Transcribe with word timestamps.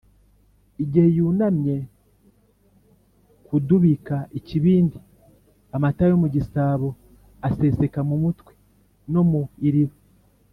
igihe 0.83 1.07
yunamye 1.17 1.75
kudubika 3.45 4.15
ikibindi, 4.39 4.97
amata 5.75 6.03
yo 6.09 6.15
mu 6.21 6.27
gisabo 6.35 6.87
aseseka 7.47 7.99
mu 8.09 8.15
mutwe 8.23 8.51
no 9.13 9.23
mu 9.29 9.41
iriba. 9.67 9.97